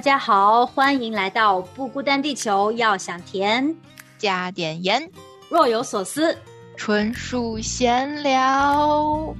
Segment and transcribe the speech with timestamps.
[0.00, 3.76] 大家好，欢迎来到不孤单地球，要想甜，
[4.16, 5.06] 加点盐，
[5.50, 6.34] 若有所思。
[6.74, 9.36] 纯属闲聊。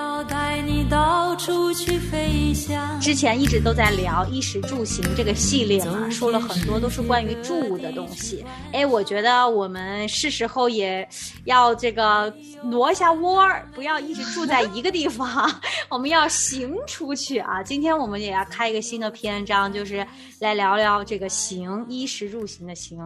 [0.00, 2.98] 我要带你到处去飞翔。
[3.00, 8.42] 之前一直都在聊衣食住行这个系列嘛，说了很多都是关于住的东西。
[8.72, 11.06] 哎，我觉得我们是时候也
[11.44, 12.32] 要这个
[12.64, 15.54] 挪一下窝儿，不要一直住在一个地方，
[15.90, 17.62] 我们要行出去啊！
[17.62, 20.06] 今天我们也要开一个新的篇章，就是
[20.38, 22.98] 来聊聊这个行，衣食住行的行。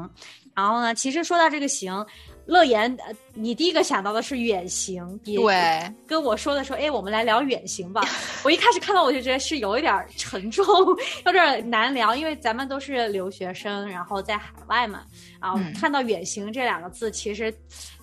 [0.55, 2.07] 然后呢，其实说到这个行，
[2.47, 8.03] 乐言，呃你第一个想到的是远行，也对，跟我说的时候，哎，我们来聊远行吧。
[8.45, 10.65] 我一开始看到我就觉得是有一点沉重，
[11.27, 15.03] 有点儿难聊，因为咱们都是留学生，然后在海外嘛，
[15.41, 17.53] 啊嗯看到远行这两个字，其实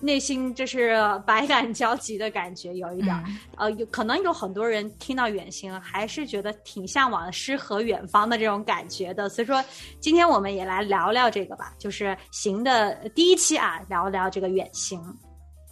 [0.00, 3.24] 内心就是百感交集的感觉，有一点
[3.56, 9.28] 呃，有可能有很多人听到远行，还是觉得挺向往诗和远方的这种感觉的。
[9.30, 9.64] 所以说，
[9.98, 15.00] 今天我们也来聊聊这个吧，就是行的第一期啊，聊聊这个远行。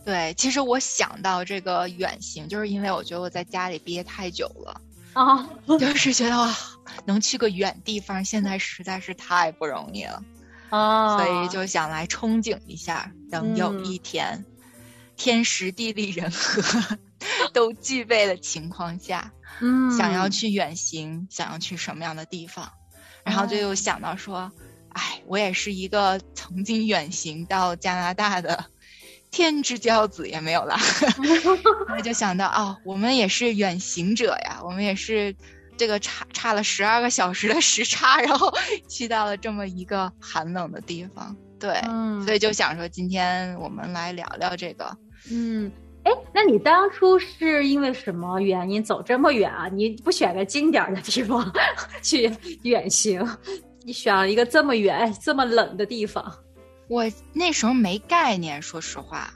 [0.05, 4.81] 对，其实我想到这个远行，就是因为我觉得我在家里憋太久了，
[5.13, 6.57] 啊、 就是觉得哇，
[7.05, 10.23] 能去个远地方，现在实在是太不容易了，
[10.71, 13.85] 啊，所以就想来憧憬一下，等有嗯。
[13.85, 14.45] 一天、
[15.17, 16.99] 天时地利人和
[17.53, 22.73] 都具备的情况下，嗯，想要去远行，想要去什么样的地方，
[23.25, 24.51] 然后就哦又想到说，
[24.95, 28.65] 哎，我也是一个曾经远行到加拿大的
[29.31, 30.77] 天之骄子，也没有了，
[31.97, 35.35] 我就想到哦，我们也是远行者呀，我们也是
[35.77, 38.53] 这个差差了十二个小时的时差，然后
[38.89, 44.97] 去到了这么一个寒冷的地方，对，嗯所以就想说今天我们来聊聊这个。
[45.31, 45.71] 嗯，
[46.05, 49.69] 哎，那你当初是因为什么原因走这么远啊？
[49.69, 51.51] 你不选个近点儿的地方
[52.03, 52.31] 去
[52.63, 53.25] 远行，
[53.85, 56.25] 你选了一个这么远、这么冷的地方？
[56.91, 59.33] 我那时候没概念，说实话，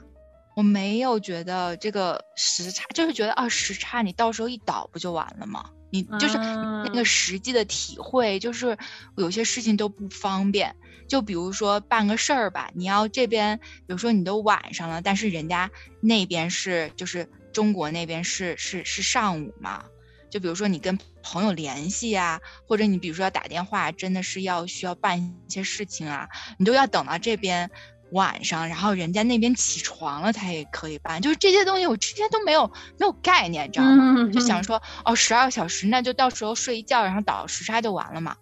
[0.57, 5.69] 我没有觉得这个时差，就是觉得啊，时差你到时候一倒不就完了吗？
[5.89, 8.77] 你就是啊 那个实际的体会，就是
[9.15, 10.75] 有些事情都不方便。
[11.07, 19.85] 就比如说办个事儿吧，你要这边，比如说你都晚上了，但是人家那边是就是中国那边是是是上午嘛。
[20.35, 26.27] 就比如说你跟朋友联系啊，或者你比如说要打电话，真的是要需要办一些事情啊，
[26.59, 27.71] 你都要等到这边
[28.11, 31.21] 晚上，然后人家那边起床了才可以办。
[31.21, 32.67] 就是这些东西我之前都没有
[32.99, 34.15] 没有概念，知道吗？
[34.17, 38.35] 嗯就想说哦，十二个小时，那就到时候睡一觉，然后倒时差就完了嘛。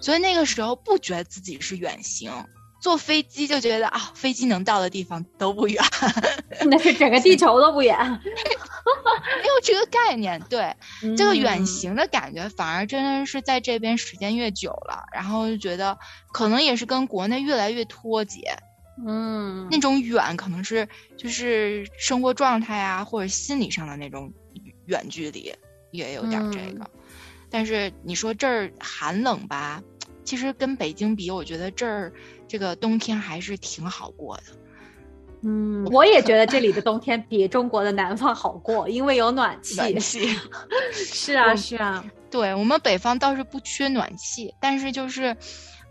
[0.00, 2.30] 所以那个时候不觉得自己是远行，
[2.82, 5.80] 坐飞机就觉得啊，飞机能到的地方都不远，
[6.68, 7.96] 那是整个地球都不远。
[8.20, 10.42] 没有这个概念。
[10.50, 10.74] 对，
[11.16, 15.96] 这个远嗯行的感觉，反而真的是在这边时间越久了，然后就觉得
[16.32, 18.40] 可能也是跟国内越来越脱节。
[19.06, 24.32] 嗯，那种远可能是就是生活状态啊，或者心理上的那种
[24.86, 25.54] 远距离，
[25.92, 26.90] 也有点儿这个。
[27.48, 29.80] 但是你说这儿寒冷吧，
[30.24, 32.12] 其实跟北京比，我觉得这儿
[32.46, 34.42] 这个冬天还是挺好过的。
[35.44, 39.74] 嗯，我也觉得这里的冬天比中国的南方好过，因为有暖气。
[39.74, 40.28] 暖气，
[40.94, 42.04] 是啊，是啊。
[42.30, 45.36] 对我们北方倒是不缺暖气，但是就是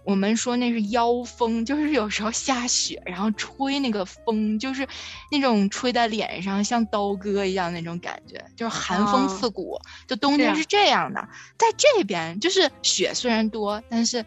[0.03, 4.87] 我们说那是妖风，就是有时候下雪，然后吹那个风，就是
[5.31, 9.79] 那种吹在脸上像刀割一样那种感觉，就是寒风刺骨。
[10.07, 11.21] 就冬天是这样的，
[11.57, 14.25] 在这边就是雪虽然多，但是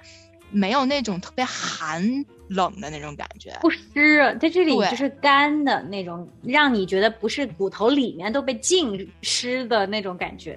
[0.50, 10.56] 没有那种特别寒冷的那种感觉，不湿，在这里就是干的那种，让你觉得不是骨头里面都被浸湿的那种感觉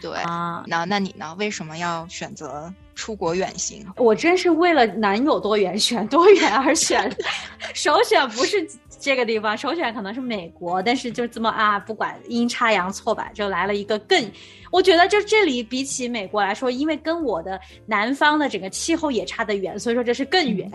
[0.00, 0.12] 对。
[0.22, 0.62] 啊。
[0.68, 1.34] 那那你呢？
[1.38, 3.86] 为什么要选择出国远行？
[3.96, 7.10] 我真是为了男友多远选多远而选，
[7.74, 8.66] 首选不是
[9.00, 14.30] 这个地方，首选可能是美国，但是就这么啊，不管阴差阳错吧，就来了一个更，
[14.70, 20.70] 我觉得就这里比起美国来说，因为跟我的南方的整个气候也差得远，所以说这是更远，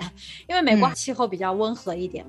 [0.48, 2.25] 因为美国嗯气候比较温和一点。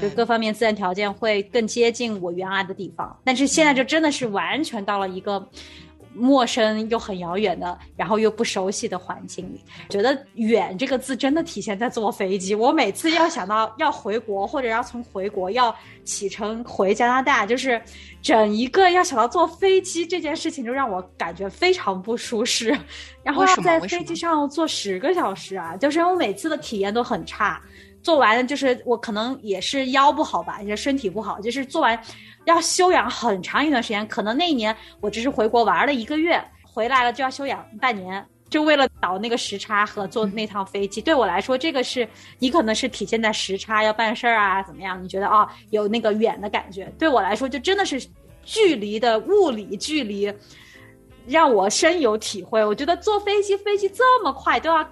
[0.00, 5.46] 就，各方面自然条件会更接近我原来的地方，但是现在就真的是完全到了一个
[6.14, 9.60] 陌生又很遥远的，然后又不熟悉的环境里。
[9.88, 12.54] 觉得“远”这个字真的体现在坐飞机。
[12.54, 15.74] 我每次要想到要回国，或者要从回国要
[16.04, 17.80] 启程回加拿大，就是
[18.20, 22.76] 整一个要想到坐飞机这件事情，就让我感觉非常不舒适。
[23.22, 27.60] 然后要在飞机上坐十个小时啊，就是我每次的体验都很差。
[28.02, 31.96] 做完就是我可能也是腰不好吧，也身体不好，就是做完
[32.44, 34.06] 要休养很长一段时间。
[34.08, 41.00] 可能那一年我只是回国玩了一个月，回来了就要休养半年，就为了倒那个时差和坐那趟飞机。
[41.00, 42.08] 对我来说，这个是
[42.38, 45.02] 你可能是体现在时差要办事儿啊，怎么样？
[45.02, 46.92] 你觉得啊、有那个远的感觉？
[46.98, 48.04] 对我来说，就真的是
[48.44, 50.32] 距离的物理距离。
[51.24, 54.84] 让我深有体会，我觉得坐飞机，飞机这么快，都要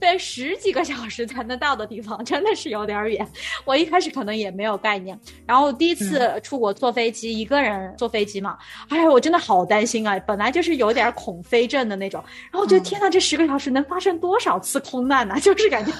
[0.00, 3.26] 飞十几个小时才能到的地方，真的是有点远。
[3.64, 8.58] 我一开始可能也没有概念，然后第一次出国坐飞机，一个人坐飞机嘛，
[8.88, 10.18] 哎呀，我真的好担心啊！
[10.26, 15.92] 本来就是有点恐飞症的那种，然后我觉得嗯天呐，这十个小时能发生多少次空难呢、 就是感觉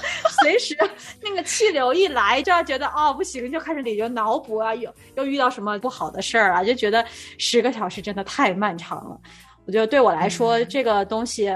[0.43, 0.77] 随时
[1.23, 7.05] 那个气流一来，就要觉得哦不行，就开始里就脑补啊，又又遇到什么不好的事儿啊，就觉得
[7.39, 9.19] 十个小时真的太漫长了。
[9.67, 11.53] 我觉得对我来说，这个东西，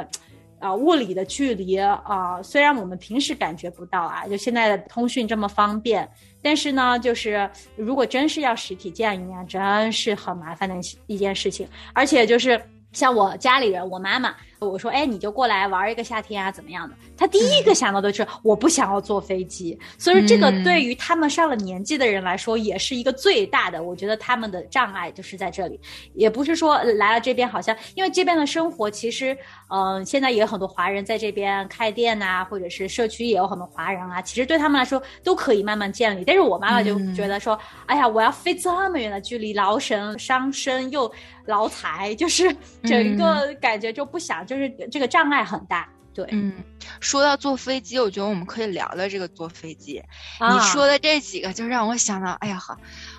[0.61, 6.09] 啊、物理的距离啊、虽然我们平时感觉不到啊，就现在的通讯这么方便，
[6.41, 10.75] 但是呢，就是如果真是要实体见一面，真是很麻烦的
[11.07, 12.63] 一件事情，而且就是。
[12.93, 16.95] 像我家里人，我妈妈，我说，哎，你就过来玩一个夏天啊，怎么样的？
[17.17, 19.79] 他第一个想到的是，我不想要坐飞机。
[19.97, 25.81] 所以说这个嗯对于他们上了年纪的人来说，也是一个最大的，我觉得他们的障碍就是在这里。
[26.15, 29.37] 也不是说呃来了这边好像，因为这边的生活其实，
[29.71, 36.23] 嗯、现在也有很多华人在这边开店呐、或者是社区也有很多华人啊，其实对他们来说都可以慢慢建立。
[36.25, 41.11] 但是我妈妈就嗯觉得说，哎呀，我要飞这么远的距离，劳神伤身又
[41.47, 42.55] 劳财，就是
[42.85, 45.89] 整个感觉就不想，就是这个障碍很大。
[46.13, 46.53] 对，嗯，
[46.99, 50.03] 说到坐飞机，我觉得我们可以聊聊这个坐飞机。
[50.41, 52.77] 啊你说的这几个，就让我想到，哎呀呵，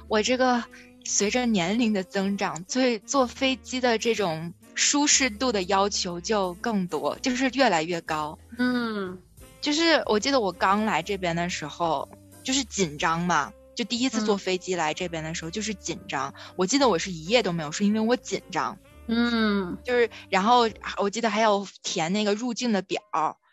[0.09, 0.61] 我这个
[1.05, 8.37] 随着年龄的增长，对坐飞机的这种舒适度的要求就更多，就是越来越高。
[8.57, 9.17] 嗯
[9.61, 12.09] 就是我记得我刚来这边的时候，
[12.43, 13.53] 就是紧张嘛。
[13.73, 16.33] 就第一次坐嗯飞机来这边的时候，就是紧张。
[16.57, 18.77] 我记得我是一夜都没有睡，因为我紧张。
[19.13, 23.01] 嗯就是，然后我记得还要填那个入境的表，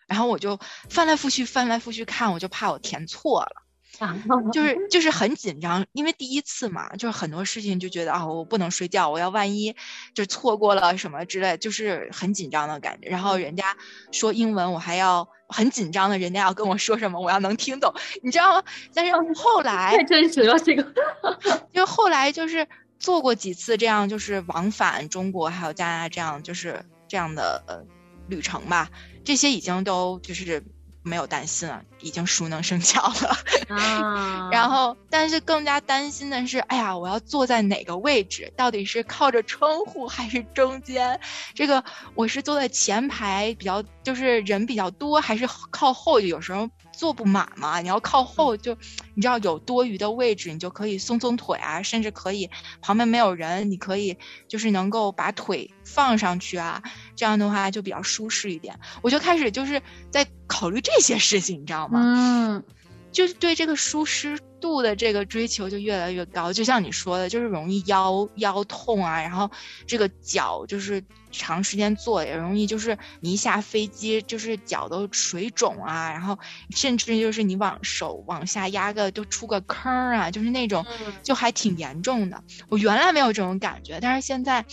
[0.06, 0.58] 然后我就
[0.88, 3.64] 翻来覆去翻来覆去看，我就怕我填错了。
[3.98, 4.16] 啊，
[4.52, 9.74] 就是 就是很紧张，因为第一次嘛，就是很多事情就觉得啊，我不能睡觉，我要万一
[10.14, 13.08] 就错过了什么之类，就是很紧张的感觉。
[13.08, 13.76] 然后人家
[14.12, 18.62] 说英文，我还要很紧张的，人家要跟我说什么，我要能听懂，你知道吗？
[18.94, 20.86] 但是后来太真实了，这个。
[21.74, 27.84] 就后来就是做过几次这样，就是往返中国还有加拿大这样，就是这样的呃
[28.28, 28.90] 旅程吧，
[29.24, 30.64] 这些已经都就是
[31.02, 33.36] 没有担心了，已经熟能生巧了。
[33.68, 38.52] 啊 然后，但是更加担心的是，哎呀，我要坐在哪个位置？
[38.56, 41.20] 到底是靠着窗户还是中间？
[41.54, 41.82] 这个
[42.14, 46.18] 我是坐在前排比较，就是人比较多，还是靠后？
[46.20, 48.76] 有时候坐不满嘛，你要靠后就，
[49.14, 52.50] 你知道有多余的位置，你就可以松松腿啊，甚至可以
[52.80, 54.16] 旁边没有人，你可以
[54.48, 56.82] 就是能够把腿放上去啊，
[57.14, 58.78] 这样的话就比较舒适一点。
[59.02, 60.26] 我就开始就是在
[60.58, 62.00] 考虑这些事情，你知道吗？
[62.02, 62.64] 嗯
[63.10, 69.50] 就是对这个舒适度的这个追求就越来越高，就像你说的，就是容易腰腰痛啊，然后
[69.86, 76.38] 这个脚就是长时间坐也容易，就是你一下飞机就是脚都水肿啊，然后
[76.76, 80.84] 甚至就是你往手往下压个都出个坑啊，就是那种
[81.22, 82.42] 就还挺严重的。
[82.68, 84.66] 我原来没有这种感觉，但是现在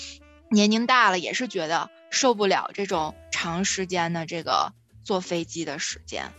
[0.49, 4.73] 年龄大了也是觉得受不了这种长时间的这个
[5.05, 6.29] 坐飞机的时间，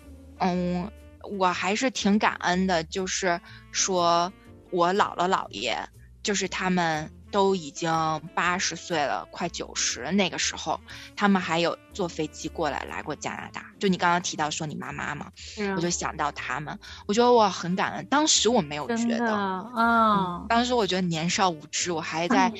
[0.41, 0.93] 嗯。
[1.29, 3.41] 我还是挺感恩的，就是
[3.73, 4.33] 说
[4.71, 5.77] 我姥姥姥爷，
[6.23, 7.91] 就是他们都已经
[8.33, 10.81] 八十岁了，快九十，那个时候
[11.17, 13.65] 他们还有坐飞机过来来过加拿大。
[13.81, 15.33] 就你刚刚提到说你妈妈嘛，
[15.75, 18.07] 我就想到他们，我觉得我很感恩。
[18.07, 22.53] 当时我没有觉得，啊，当时我觉得年少无知，我还在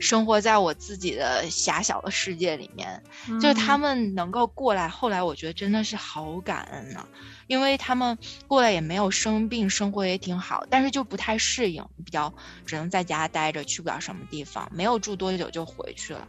[0.00, 3.02] 生活在我自己的狭小的世界里面。
[3.40, 7.06] 就是他们能够过来，后来我觉得真的是好感恩啊。
[7.46, 8.16] 因为他们
[8.46, 12.32] 过来也没有生病，生活也挺好，但是就不太适应，比较
[12.64, 16.28] 只能在家待着，去不了什么地方，没有住多久就回去了。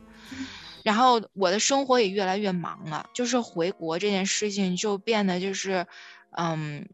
[0.83, 5.85] 然后我的生活也越来越忙了，就是回国这件事情就变得就是，
[6.37, 6.87] 嗯，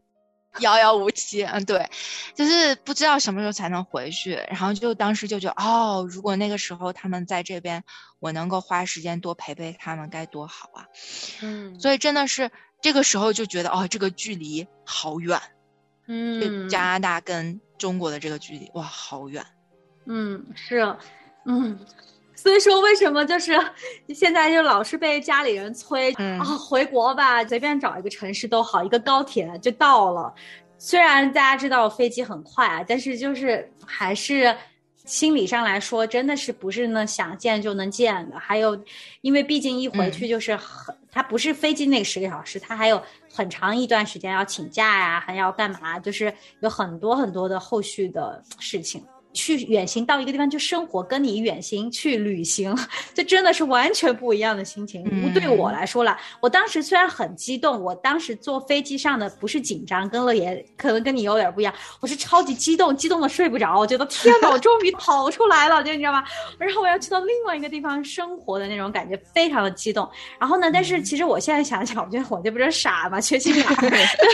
[0.60, 1.44] 遥遥无期。
[1.44, 1.88] 嗯，对，
[2.34, 4.34] 就是不知道什么时候才能回去。
[4.48, 7.84] 然后就当时就觉得，哦，如果那个时候他们在这边，
[8.18, 10.86] 我能够花时间多陪陪他们，该多好啊。
[11.42, 12.50] 嗯，所以真的是。
[12.80, 15.36] 这个时候就觉得哦，这个距离好远，
[16.06, 19.44] 嗯，加拿大跟中国的这个距离哇，好远，
[20.06, 20.96] 嗯，是，
[21.44, 21.76] 嗯，
[22.42, 23.52] 所以说为什么就是
[24.14, 30.32] 现在就老是被家里人催啊，回国吧，随便找一个城市都好，一个高铁就到了。
[30.78, 34.54] 虽然大家知道飞机很快啊，但是就是还是。
[35.04, 38.38] 心理上来说，真的是不是呢想见就能见的。
[38.38, 38.78] 还有，
[39.22, 43.02] 因为毕竟一回去就是很，它不是飞机那十个小时，它还有
[43.32, 46.30] 很长一段时间要请假呀，还要干嘛，就是
[46.60, 49.02] 有很多很多的后续的事情。
[49.38, 52.76] 去远行到一个地方去生活，跟你远行去旅行，
[53.14, 55.04] 这真的是完全不一样的心情。
[55.32, 63.78] 对我来说了，我当时虽然很激动，我当时坐飞机上的不是紧张，跟了也可能跟你有点不一样，我是超级激动，激动的睡不着。
[63.78, 66.24] 我觉得天哪，我终于跑出来了，就你知道吗？
[66.58, 70.10] 然后我要去到另外一个地方生活的那种感觉，非常的激动。
[70.40, 73.20] 然后呢，但是其实我现在想想，我觉得我这不是傻吗？
[73.20, 73.64] 缺心眼，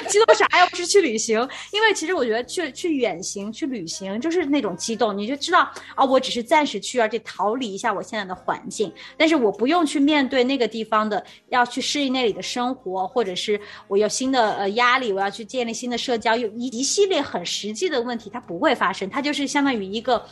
[0.08, 0.46] 激动啥？
[0.60, 1.46] 又不是去旅行。
[1.72, 4.93] 因为其实我觉得去去远行去旅行就是那种激。
[4.96, 20.24] 动你就知道啊，我只是暂时去，而且逃离一下我现在的环境，但是我不用去面对那个地方的，要去适应那里的生活，或者是我有新的呃压力，我要去建立新的社交，有一一系列很实际的问题，它不会发生，它就是相当于一个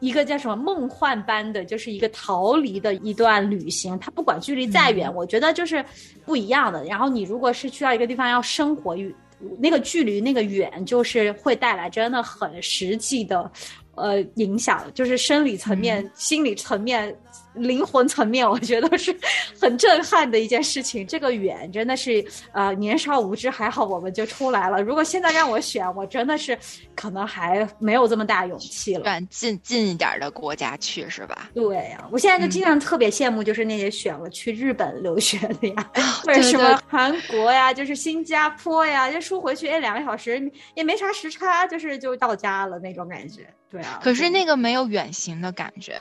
[0.00, 5.84] 一个叫什么梦幻般的，就是一个逃离的一段旅行，它不管距离再远，我觉得就是
[6.24, 6.84] 不一样的。
[6.84, 9.14] 然后你如果是去到一个地方要生活，与
[9.58, 13.50] 那个距离那个远，就是会带来真的很实际的。
[13.98, 17.14] 呃，影响就是生理层面、心理层面。
[17.54, 19.14] 灵魂层面， 我觉得是
[19.60, 21.06] 很震撼的一件事情。
[21.06, 24.82] 这个远真的是，呃，年少无知，还好我们就出来了。
[24.82, 26.56] 如果现在让我选，我真的是
[26.94, 29.04] 可能还没有这么大勇气了。
[29.04, 31.50] 选近近一点的国家去是吧？
[31.54, 35.90] 对呀，我现在就经常特别羡慕，就是那些选了去日本留学的呀，
[36.24, 43.46] 或者什么韩国呀，就是新加坡呀，就说回去哎，两个小时也没啥时差，就是就到家了那种感觉。
[43.70, 46.00] 对啊，可是那个没有远行的感觉。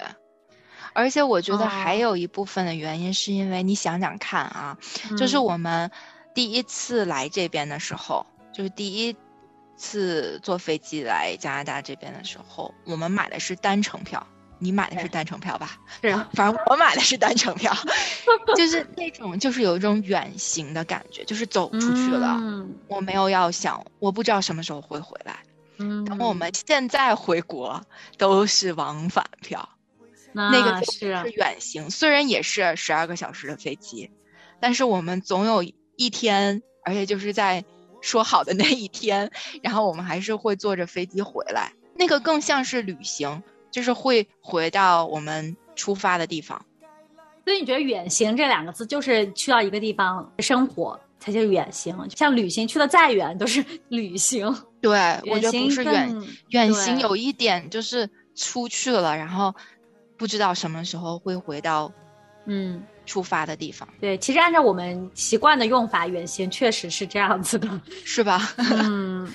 [0.98, 4.76] 而且我觉得还有一部分的原因，是因为你想想看啊，
[5.16, 5.92] 就是我们
[6.34, 9.16] 第一次来这边的时候，就是第一
[9.76, 14.26] 次坐飞机来加拿大这边的时候，我们买的是单程票，
[14.58, 15.78] 你买的是单程票吧？
[16.02, 17.72] 是啊，反正我买的是单程票，
[18.56, 22.42] 就是那种就是有一种远行的感觉，就是走出去了，
[22.88, 25.38] 我没有要想，我不知道什么时候会回来。
[25.78, 27.86] 嗯，等我们现在回国
[28.18, 29.70] 都是往返票。
[30.38, 34.12] 那个是远行，虽然也是十二个小时的飞机，
[34.60, 35.64] 但是我们总有
[35.96, 37.66] 一天，而且就是在
[38.02, 39.32] 说好的那一天，
[39.64, 41.74] 然后我们还是会坐着飞机回来。
[41.96, 43.42] 那个更像是旅行，
[43.72, 46.64] 就是会回到我们出发的地方。
[47.44, 51.98] 所以你觉得“远行”这两个字，就是去到一个地方生活才叫远行？
[52.16, 54.56] 像旅行去的再远都是 旅行。
[54.80, 59.54] 对，我觉得不是远远行，有一点就是出去了，然后。
[60.18, 61.92] 不知道什么时候会回到，
[62.46, 63.88] 嗯，出发的地方。
[64.02, 67.70] 对，其实按照我们习惯的用法，远行确实是这样子的，
[68.04, 68.42] 是吧？
[68.58, 69.32] 嗯，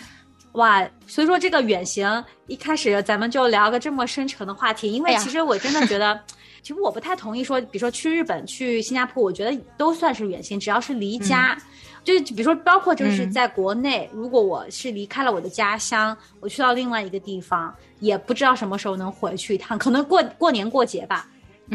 [0.53, 6.21] 哇，所以说这个远行一开始咱们就聊个这么深沉的话题，因为其实我真的觉得，
[6.63, 11.57] 其实我不太同意说，比如说去日本、去新加坡，我觉得都算是远行，只要是离家。
[12.05, 21.29] 就是比如说，包括就是在国内，如果我是离开了我的家乡，我去到另外一个地方，也不知道什么时候能回去一趟，可能过过年过节吧。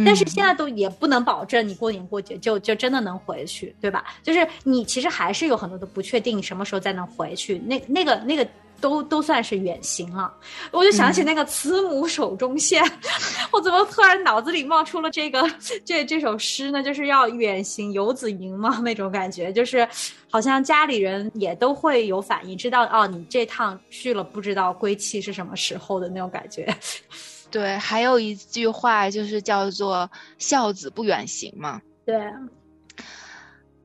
[0.05, 4.03] 但是现在都也不能保证你过年过节就就真的能回去，对吧？
[4.21, 7.57] 就是你其实还是有很多的不确定，什么时候再能回去？
[7.59, 8.47] 那那个那个。
[8.79, 10.33] 都都算是远行了，
[10.71, 12.83] 我就想起那个慈母手中线，
[13.51, 15.49] 我怎么突然脑子里冒出了这个
[15.85, 16.81] 这这首诗呢？
[16.81, 19.87] 就是要远行游子吟嘛， 那种感觉，就是
[20.29, 26.67] 好像家里人也都会有反应，知道哦，你这趟去了，不知道归期是什么时候的那种感觉。
[27.49, 31.81] 对，还有一句话就是叫做“孝子不远行”嘛。
[32.05, 32.15] 对，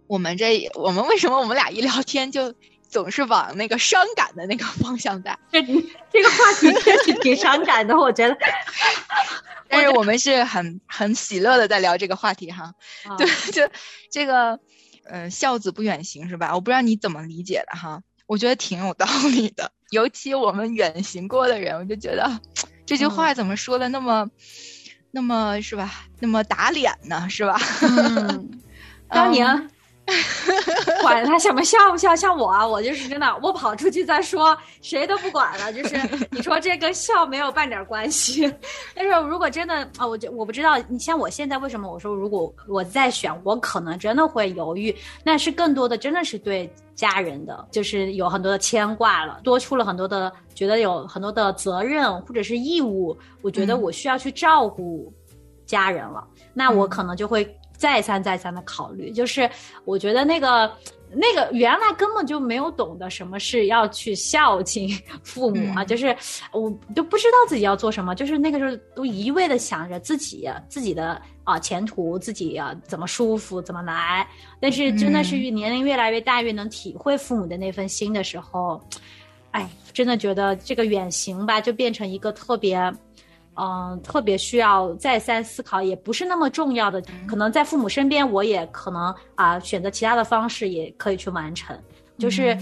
[0.08, 2.52] 我们这我们为什么我们俩一聊天就
[2.92, 5.36] 总是往那个伤感的那个方向带？
[5.50, 8.36] 这这个话题确实挺伤感的，我觉得。
[9.66, 12.74] 但是我们是很很喜乐的在聊这个话题哈。
[13.16, 13.62] 对，就
[14.10, 14.60] 这个，
[15.04, 16.54] 嗯，孝子不远行是吧？
[16.54, 18.02] 我不知道你怎么理解的哈。
[18.26, 22.40] 我觉得挺有道理的，尤其我们远行过的人，我就觉得
[22.84, 24.28] 这句话怎么说的那么，
[25.10, 25.90] 那么是吧？
[26.20, 27.58] 那么打脸呢，是吧？
[27.80, 28.60] 嗯，
[29.08, 29.70] 当年。
[31.00, 35.72] 管他什么笑不笑，像我啊，我就是真的，我跑出去再说，谁都不管了。
[35.72, 35.96] 就是
[36.30, 38.52] 你说这跟笑没有半点关系。
[38.94, 44.94] 但是如果真的啊，我就我不知道，你像我现在为什么我说如果我再选，我可能真的会犹豫。
[45.24, 55.12] 那是更多的真的是对家人的，就是有很多的牵挂了，多出了很多的，觉得有很多的责任或者是义务，我觉得我需要去照顾
[55.64, 57.48] 家人了，那我可能就会。
[57.82, 59.50] 再三再三的考虑，就是
[59.84, 60.72] 我觉得那个
[61.10, 64.88] 那个原来根本就没有懂得什么是要去孝敬
[65.24, 66.16] 父母啊，就是
[66.52, 74.24] 我都不知道自己要做什么，就是那个时候都一味的想着自己自己的啊前途，自己啊怎么舒服怎么来。
[74.60, 78.80] 但是真的是年龄越来越大，越能体会父母的那份心的时候，
[79.50, 82.78] 哎，真的觉得这个远行吧，就变成一个特别。
[83.54, 87.02] 嗯，特别需要再三思考，也不是那么重要的。
[87.26, 91.78] 可能在父母身边，我也可能啊选择其他的方式也可以去完成。
[92.18, 92.56] 就是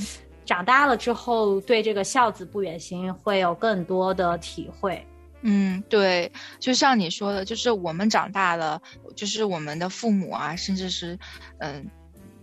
[0.44, 5.06] 长大了之后，对这个孝子不远行会有更多的体会。
[5.42, 8.80] 嗯，对，就像你说的，就是我们长大了，
[9.14, 11.18] 就是我们的父母啊，甚至是
[11.58, 11.86] 嗯。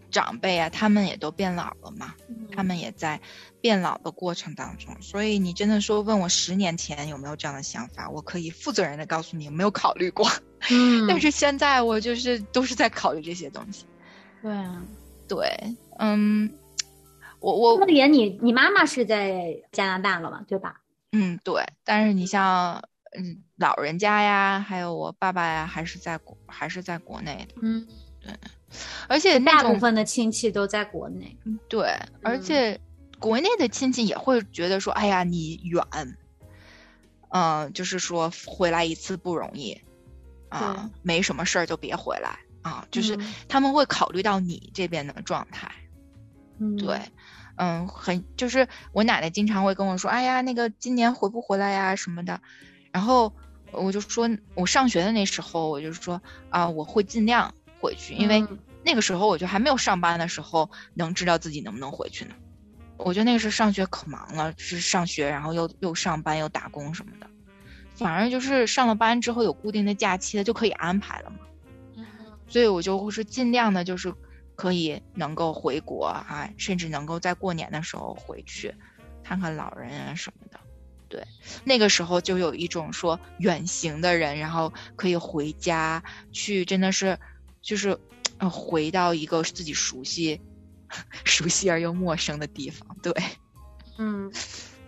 [0.10, 2.14] 长辈啊，他们也都变老了嘛，
[2.56, 3.20] 他们也在
[3.68, 4.96] 变老的过程当中。
[5.02, 10.26] 所以你真的说问我十年前有没有这样的想法，我可以负责任的告诉你没有考虑过。
[10.72, 13.86] 嗯，但是现在我就是都是在考虑这些东西。
[14.42, 14.82] 对啊，
[15.28, 16.50] 对，嗯，
[17.42, 20.80] 我我那言你你妈妈是在加拿大了嘛，对吧？
[21.12, 21.62] 嗯，对。
[21.84, 22.82] 但是你像
[23.18, 27.56] 嗯老人家呀，还有我爸爸呀，还是在国还是在国内的。
[27.62, 27.86] 嗯，
[28.22, 28.34] 对。
[29.08, 31.38] 而且大部分的亲戚都在国内，
[31.70, 32.78] 对，而且
[33.20, 35.84] 国内的亲戚也会觉得说：“哎呀，你远，
[37.30, 39.82] 嗯，就是说回来一次不容易，
[40.50, 45.72] 啊，没什么事儿就别回来啊。”就是他们会考虑到你这边的状态，
[46.78, 47.00] 对，
[47.56, 52.42] 嗯，很就是我奶奶经常会跟我说：“哎呀，那个今年回不回来呀什么的。”
[52.92, 53.34] 然后
[53.72, 58.44] 我就说：“我上学的那时候，我就说啊，我会尽量。”回去，因为
[58.84, 62.34] 那个时候我就还没有上班的时候，能知道自己能不能回去呢。
[62.98, 67.28] 我觉得那个时候上学可忙了，是上学，然后又又上班又打工什么的。
[67.96, 71.38] 反而就是上了班之后有固定的假期了，就可以安排了嘛。
[72.48, 74.14] 所以我就会是尽量的，就是
[74.56, 78.74] 可以能够回国啊，甚至能够在过年的时候回去
[79.24, 80.60] 看看老人啊什么的。
[81.10, 81.24] 对，
[81.64, 87.18] 那个时候就有一种说远行的人，然后可以回家去，真的是。
[87.60, 87.98] 就是，
[88.38, 90.40] 呃，回到一个自己熟悉、
[91.24, 92.88] 熟悉而又陌生的地方。
[93.02, 93.14] 对，
[93.98, 94.32] 嗯，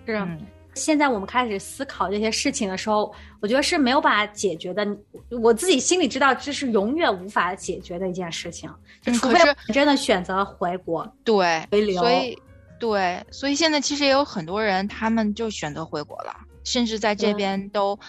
[0.05, 0.27] 是。
[0.75, 4.87] 现在我们开始思考这些事情的时候，我觉得是没有办法解决的。
[5.29, 8.69] 我自己心里知道，这是永远无法解决的一件事情。
[9.01, 9.39] 就，除非
[9.73, 11.99] 真的选择回国，对，回流。
[12.01, 12.37] 所以，
[12.79, 16.33] 对，所以现在其实也有很多人，他们就选择回国了，
[16.63, 17.99] 甚至在这边都。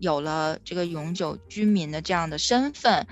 [0.00, 3.06] 有了这个永久居民的这样的身份，嗯，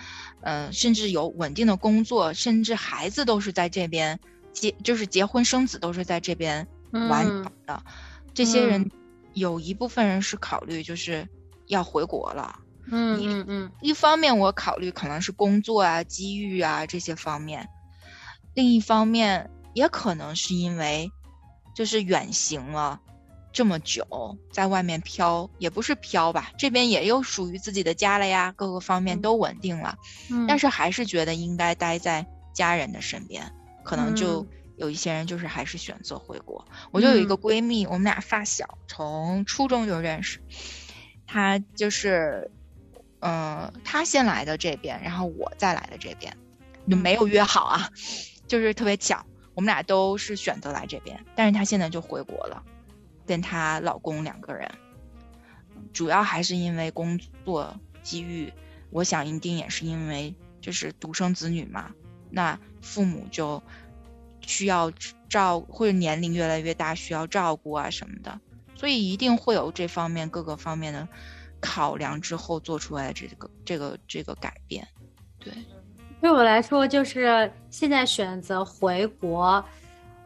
[0.72, 4.18] 甚至有稳定的工作，甚至孩子都是在这边
[4.52, 6.66] 结，就是结婚生子都是在这边
[7.08, 7.82] 完成的。
[8.34, 8.90] 这些人
[9.34, 11.28] 有一部分人是考虑就是
[11.66, 12.60] 要回国了。
[12.90, 13.72] 嗯嗯嗯。
[13.80, 17.68] 一方面我考虑可能是工作啊、机遇啊这些方面，
[18.54, 21.10] 另一方面也可能是因为
[21.74, 23.00] 就是远行了。
[23.52, 29.96] 这么久在外面飘，也不是飘吧，这边也有属于自己的家了呀，各个方面都稳定了，
[30.46, 33.50] 但是还是觉得应该待在家人的身边，
[33.82, 36.64] 可能就有一些人就是还是选择回国。
[36.92, 40.40] 我就有一个闺蜜，我们俩发小，从初中就认识，
[41.26, 42.50] 她就是，
[43.20, 46.36] 嗯，她先来的这边，然后我再来的这边，
[46.88, 47.88] 就没有约好啊，
[48.46, 52.62] 就是特别巧，我们俩都是选择来这边，但是她现在就回国了。
[53.28, 54.68] 跟她老公两个人，
[55.92, 58.52] 主要还是因为工作机遇。
[58.90, 61.92] 我想一定也是因为就是独生子女嘛，
[62.30, 63.62] 那父母就
[64.40, 64.90] 需要
[65.28, 68.40] 照，或者年龄越来越大需要照顾啊什么的，
[68.74, 71.06] 所以一定会有这方面各个方面的
[71.60, 74.88] 考量之后做出来的这个这个这个改变。
[75.38, 75.52] 对，
[76.22, 79.62] 对我来说，就是现在选择回国，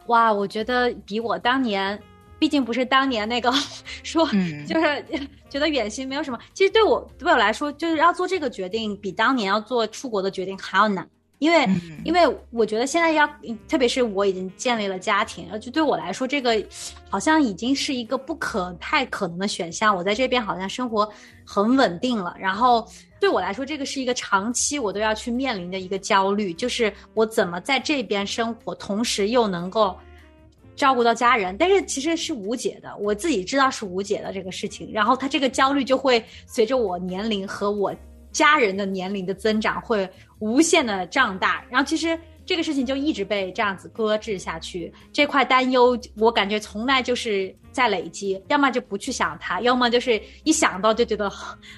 [0.05, 2.01] 哇，我觉得比我当年，
[2.43, 3.49] 毕竟不是当年那个
[4.03, 4.27] 说，
[4.67, 5.05] 就是
[5.49, 6.37] 觉得远行没有什么。
[6.53, 11.09] 其实对我对我来说，就是要做这个决定，比当年要做出国的决定还要难。
[11.39, 11.65] 因为，
[12.03, 12.19] 因为
[12.51, 13.25] 我觉得现在要，
[13.69, 16.61] 特别是我已经建立了家庭，就对我来说，这个
[17.09, 19.95] 好像已经是一个不可太可能的选项。
[19.95, 21.09] 我在这边好像生活
[21.45, 22.85] 很稳定了，然后
[23.21, 29.97] 对我来说，这个是一个长期我都要去面临的一个焦虑，就是我怎么在这边生活，同时又能够
[30.75, 34.91] 照顾到家人，但是其实是无解的，我自己知道是无解的这个事情。
[34.93, 37.95] 然后他这个焦虑就会随着我年龄和我
[38.31, 40.09] 家人的年龄的增长会。
[40.39, 44.93] 无限的胀大，然后其实这个事情就一直被这样子搁置下去。
[45.11, 51.31] 这块担忧，我感觉从来就是在累积，要么就不去想它，要么就是一想到就觉得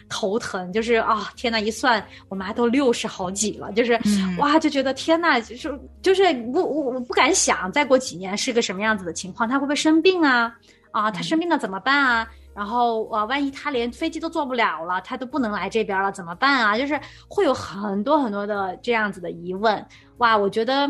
[0.10, 3.99] 头疼，就是啊，天呐，一算我妈都六十好几了，就是
[4.39, 6.23] 哇，就觉得天呐，就是就是
[6.54, 10.54] 我我我不敢想，再过几年是个什么样子的情况，她会不会生病啊？
[10.91, 12.28] 啊，她生病了怎么办啊？
[12.56, 16.78] 然后啊，万一他连飞机都坐不了了，他都不能来这边了，怎么办啊？
[16.78, 19.86] 就是会有很多很多的这样子的疑问。
[20.20, 20.89] 哇，我觉得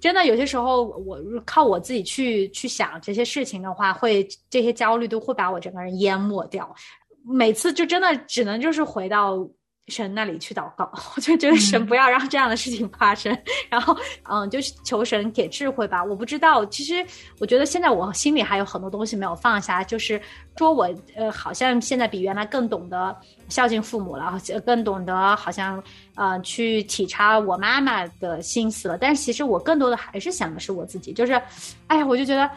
[0.00, 6.74] 真的有些时候，我靠我自己去去想这些事情的话，会这些焦虑都会把我整个人淹没掉。
[7.24, 9.48] 每次就真的只能就是回到。
[9.88, 13.36] 神那里去祷告， 我就觉得神不要让这样的事情发生，
[13.68, 16.02] 然后嗯，就是求神给智慧吧。
[16.02, 17.06] 我不知道，其实
[17.38, 20.20] 我觉得现在我心里还有很多东西没有放下，就是
[20.56, 23.16] 说我呃，好像现在比原来更懂得
[23.48, 25.82] 孝敬父母了，更懂得好像
[26.16, 28.98] 呃去体察我妈妈的心思了。
[28.98, 31.32] 但是其实我更多的还是想的是我自己，就是
[31.86, 32.50] 哎呀，我就觉得。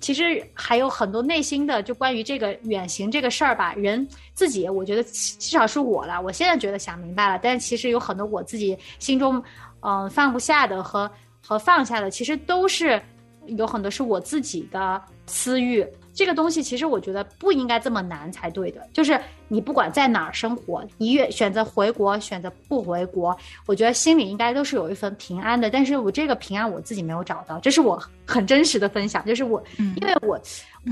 [0.00, 6.20] 其实还有很多内心的，就关于这个远行这个事儿吧，人自己，我觉得至少是我了。
[6.20, 9.42] 我现在觉得想明白了，但其实有很多我自己心中，
[9.80, 11.10] 嗯，放不下的和
[11.46, 13.00] 和放下的，其实都是
[13.46, 15.86] 有很多是我自己的私欲。
[16.12, 19.18] 这个东西其实我觉得不应该这么难才对的，就是
[19.48, 25.70] 你不管在哪儿生活，你越选择回国，选择不回国，我觉得心里应该都是有一份平安的。
[25.70, 30.40] 但是我这个平安我自己没有找到，这是我很真实的分享，就是我，因为我，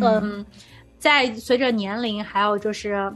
[0.00, 0.44] 嗯，
[0.98, 3.12] 在随着年龄还有就是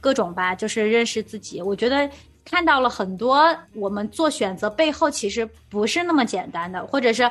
[0.00, 2.10] 各种吧，就是认识自己，我觉得
[2.44, 7.30] 看到了很多我们做选择背后其实不是那么简单的，或者是。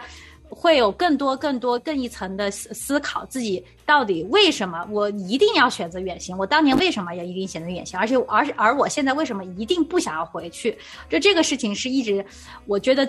[0.49, 6.37] 会有更多、更多、更一层的思思考，自己到底为什么我一定要选择远行？
[6.37, 7.99] 我当年为什么要一定选择远行？
[7.99, 10.77] 而且，而而我现在为什么一定不想要回去？
[11.09, 12.25] 就这个事情是一直，
[12.67, 13.05] 我觉得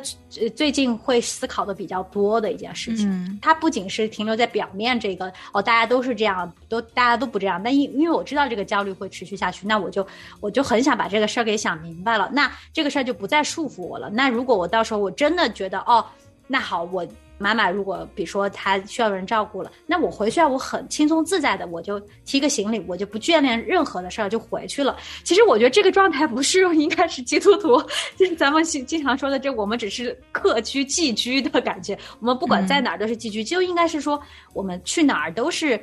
[0.55, 3.39] 最近会思考的比较多的一件事情。
[3.41, 7.63] 它不仅是停留在表面这个哦，大家都是这样，都大家都不这样。
[7.63, 10.07] 但因因为我知道这个焦虑会持续下去，那我就
[10.41, 12.29] 我就很想把这个事儿给想明白了。
[12.33, 14.11] 那这个事儿就不再束缚我了。
[14.11, 16.05] 那如果我到时候我真的觉得哦，
[16.47, 17.07] 那好我。
[17.39, 24.97] 妈妈，如果比如说她需要人照顾了，那我回去啊，我很轻松自在的，我就提个行李，我就不眷恋任何的事儿就回去了。
[25.23, 27.81] 其实我觉得这个状态不适用，应该是基督徒，
[28.17, 34.21] 就是咱们经经常说的，这我们只是客居寄居的感觉，我们不管在哪儿都是寄居，就应该是说
[34.53, 35.79] 我们去哪儿都是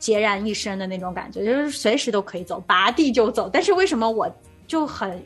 [0.00, 3.48] 孑然一身的那种感觉，就是随时都可以走，拔地就走。
[3.52, 4.30] 但是为什么我？
[4.68, 5.20] 就很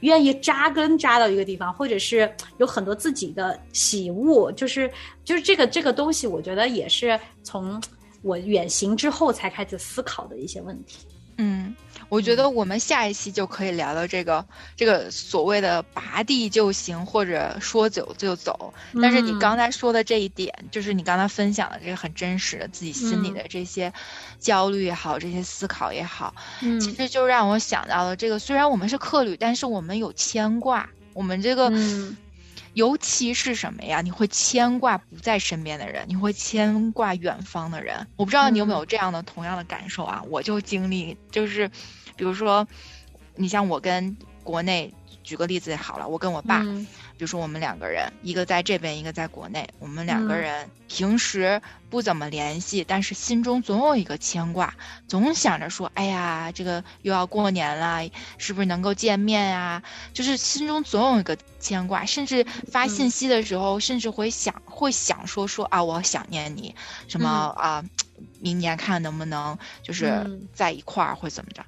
[0.00, 2.28] 愿意扎根扎到一个地方，或者是
[2.58, 4.90] 有很多自己的喜恶，就是
[5.22, 7.80] 就是这个这个东西，我觉得也是从
[8.22, 11.06] 我远行之后才开始思考的一些问题。
[11.38, 11.72] 嗯。
[12.08, 14.44] 我觉得我们下一期就可以聊聊这个
[14.76, 18.72] 这个所谓的拔地就行，或者说走就走。
[19.02, 23.92] 但是你刚才说的这一点，就是你刚才分享的这个很真实的自己心里的这些
[24.38, 26.34] 焦虑也好，这些思考也好，
[26.80, 28.38] 其实就让我想到了这个。
[28.38, 30.88] 虽然我们是客旅，但是我们有牵挂。
[31.12, 31.72] 我们这个。
[32.76, 34.02] 尤其是什么呀？
[34.02, 38.06] 你会牵挂不在身边的人，你会牵挂远方的人。
[38.16, 40.22] 我不知道你有没有这样的同样的感受啊？
[40.28, 41.66] 我就经历，就是，
[42.16, 42.68] 比如说，
[43.34, 44.92] 你像我跟国内。
[45.26, 51.60] 举个例子好了，我跟我爸，比如说我们两个人，一个在这边，一个在国内，我们两个人平时
[51.90, 54.72] 不怎么联系，但是心中总有一个牵挂，
[55.08, 58.08] 总想着说，哎呀，这个又要过年了，
[58.38, 59.82] 是不是能够见面啊？
[60.14, 66.72] 就是心中总有一个牵挂，甚至发信息的时候，甚至会想，会想说说啊，我想念你，
[67.08, 67.84] 什么啊，
[68.38, 71.66] 明年看能不能就是在一块儿，或怎么着。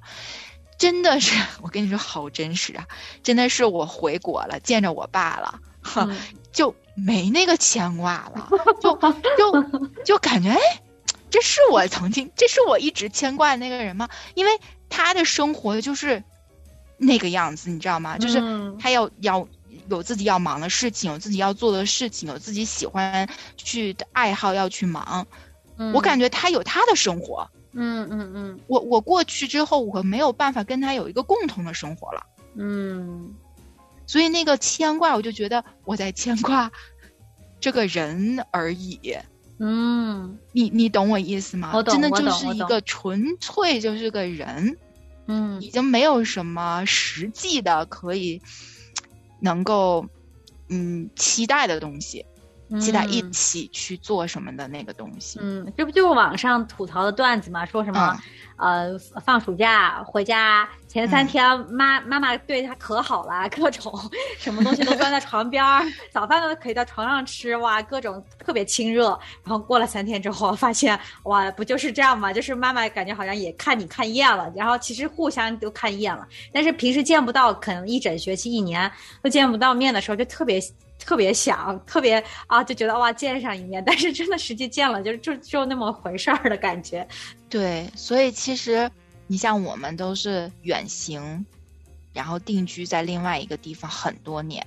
[0.79, 2.87] 真的是， 我跟你说好真实啊！
[3.21, 6.09] 真的是我回国了，见着我爸了，哈，
[6.51, 8.49] 就没那个牵挂了，
[8.81, 8.95] 就
[9.37, 10.59] 就就感觉，哎，
[11.29, 14.09] 这是我曾经，这是我一直牵挂的那个人吗？
[14.33, 14.51] 因为
[14.89, 16.23] 他的生活就是
[16.97, 18.17] 那个样子，你知道吗？
[18.17, 19.45] 就是嗯他要要
[19.89, 25.27] 有自己要忙的事情，有自己要做的事情，有自己喜欢去的爱好要去忙。
[25.93, 32.25] 我感觉他有他的生活，嗯嗯嗯我我过去之后，我没有办法跟他有一个共同的生活了。
[32.55, 33.33] 嗯
[34.07, 36.71] 所以那个牵挂，我就觉得我在牵挂
[37.59, 38.99] 这个人而已。
[39.59, 41.71] 嗯你你懂我意思吗？
[41.75, 44.77] 我懂真的就是一个纯粹就是个人，
[45.27, 48.41] 嗯已经没有什么实际的可以
[49.41, 50.07] 能够
[50.69, 52.25] 嗯期待的东西，
[52.79, 55.39] 期待一嗯起去做什么的那个东西。
[55.41, 57.65] 嗯，这不就是网上吐槽的段子吗？
[57.65, 58.19] 说什么、
[58.57, 63.93] 呃，放暑假回家前三嗯天，妈妈妈对他可好了，各种
[64.37, 69.09] 什么东西都端在床边儿， 早饭都可以到床上吃，哇，各种特别亲热。
[69.43, 72.33] 然后过了三天之后，发现哇，不就是这样吗？
[72.33, 80.59] 就是妈妈感觉好像也看你看厌了，然后其实互相都看厌了，但是平时见不到，可能一整学期、一年都见不到面的时候，就特别。
[80.99, 87.07] 特别想，特别啊，就觉得哇见上一面， 但是真的实际见了，就就就那么回事儿的感觉。
[87.49, 88.91] 对，所以其实
[89.27, 91.45] 你像我们都是远行，
[92.13, 94.63] 然后定居在另外一个地方很多年，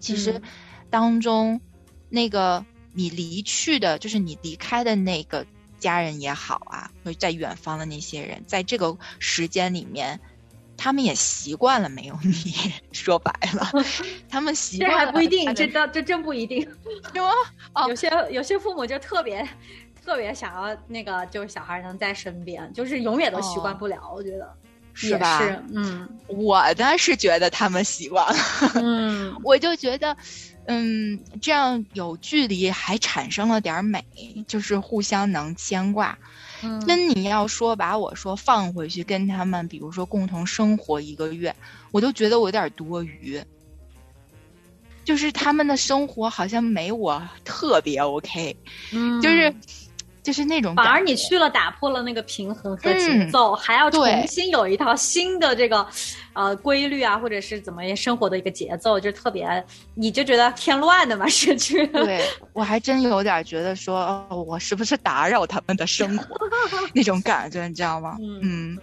[0.00, 0.42] 其实嗯
[0.90, 1.60] 当中
[2.08, 5.46] 那个你离去的，就是你离开的那个
[5.78, 10.18] 家人也好啊，或者在远方的那些人，在这个时间里面。
[10.76, 13.70] 他们也习惯了没有你， 说白了，
[14.28, 16.60] 他们习这惯了还不一定，这倒这真不一定。
[17.12, 17.28] 是吗？
[17.74, 19.46] 哦有些有些父母就特别
[20.04, 24.10] 特别想要那个，就是小孩能在身边，就是永远都习惯不了。
[24.14, 24.52] 我觉得
[24.92, 25.38] 是吧？
[25.38, 28.38] 是，嗯我呢是觉得他们习惯了，
[28.76, 30.16] 嗯我就觉得，
[30.66, 34.04] 嗯，这样有距离还产生了点儿美，
[34.46, 36.16] 就是互相能牵挂。
[36.64, 41.54] 嗯，真你要说把我说放回去跟他们，比如说共同生活一个月，
[41.92, 43.40] 我都觉得我有点多余。
[45.04, 48.56] 就是他们的生活好像没我特别 OK，、
[48.90, 49.20] 嗯。
[49.20, 49.54] 就是
[50.22, 55.86] 就是那种反而你去了，打破了那个平衡和节嗯奏，还要重新有一套新的这个
[56.34, 62.20] 呃规律啊，或者是怎么样生活的一个节奏，就特别你就觉得添乱的嘛，是去对
[62.52, 66.36] 我还真有点觉得说，哦，我是不是打扰他们的生活
[66.92, 68.16] 那种感觉，你知道吗？
[68.20, 68.40] 嗯。
[68.42, 68.78] 嗯。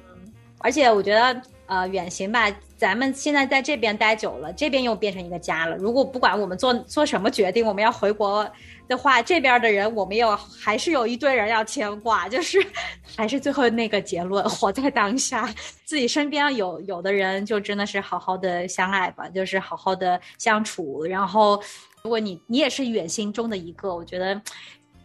[0.64, 5.78] 而且我觉得，呃，远行吧，咱们现在在这边待久了，这边又变成一个家了。
[5.78, 8.46] 如果不管我们做做什么决定，我们要回国
[8.90, 12.62] 的话，这边的人我们有还是有一堆人要牵挂，就是
[13.16, 15.48] 还是最后那个结论，活在当下，
[15.86, 21.06] 自己身边有有的人就真的是好好的相爱吧，就是好好的相处。
[21.06, 21.58] 然后，
[22.04, 24.42] 如果你你也是远行中的一个，我觉得。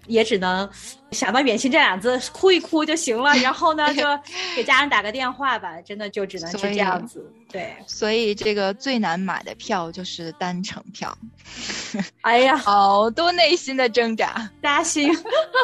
[0.06, 0.68] 也只能
[1.10, 3.34] 想到“远行”这俩字，哭一哭就行了。
[3.42, 4.02] 然后呢，就
[4.54, 7.32] 给家人打个电话吧，真的就只能是这样子。
[7.50, 11.16] 对，所以这个最难买的票就是单程票，
[12.22, 14.50] 哎呀，好多内心的挣扎。
[14.62, 15.10] 扎心。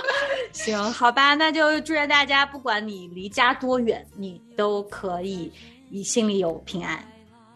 [0.52, 5.50] 行，好吧，那就祝愿大家，不管你离家多远，你都可以
[5.90, 7.02] 你心里有平安。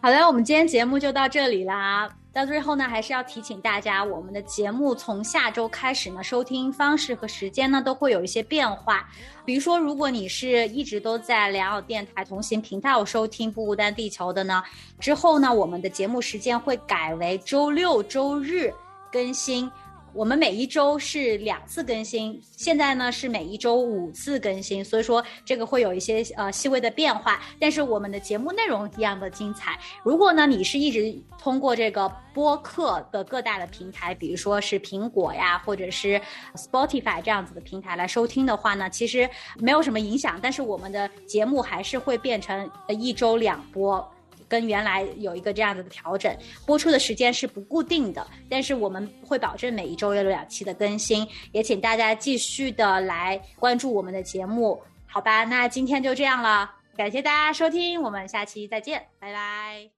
[0.01, 2.09] 好的，我们今天节目就到这里啦。
[2.37, 9.09] 到最后呢，还是要提醒大家，我们的节目从下周开始呢，收听方式和时间呢都会有一些变化。
[9.43, 14.61] 比如说，如果你是一直都在良友电台同行频道收听《不孤单地球》的呢，
[14.99, 18.71] 之后呢，我们的节目时间会改为周六、周日
[19.11, 19.71] 更新。
[20.17, 29.77] 我们每一周是两次更新，现在呢是每一周五次更新，所以说这个会有一些呃细微的变化，但是我们的节目内容一样的精彩。
[30.01, 36.19] 如果呢你是一直通过这个播客的各大的平台，比如说是苹果呀，或者是
[36.55, 44.11] Spotify 这样子的平台来收听的话呢，其实没有什么影响，但是我们的节目还是会变成一周两播。
[44.47, 55.43] 跟原来有一个这样子的调整，播出的时间是不固定的，但是我们会保证每一周有两期的更新，也请大家继续的来关注我们的节目，好吧？
[55.43, 59.96] 那今天就这样了，感谢大家收听，我们下期再见，拜拜。